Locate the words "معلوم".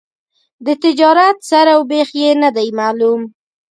2.79-3.21